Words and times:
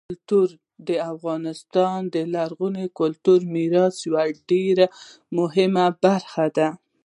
کلتور 0.07 0.47
د 0.87 0.89
افغانستان 1.13 1.97
د 2.13 2.15
لرغوني 2.33 2.85
کلتوري 2.99 3.47
میراث 3.55 3.95
یوه 4.07 4.25
ډېره 4.49 4.85
مهمه 5.37 5.85
برخه 6.03 6.45
ده. 6.57 6.67